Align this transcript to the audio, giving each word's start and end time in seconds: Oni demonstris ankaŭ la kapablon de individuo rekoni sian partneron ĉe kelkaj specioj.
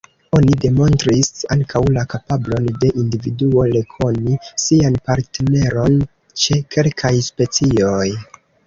Oni 0.35 0.53
demonstris 0.61 1.27
ankaŭ 1.55 1.81
la 1.97 2.05
kapablon 2.15 2.71
de 2.85 2.91
individuo 3.03 3.67
rekoni 3.77 4.41
sian 4.65 4.99
partneron 5.11 6.03
ĉe 6.47 6.63
kelkaj 6.75 7.15
specioj. 7.33 8.07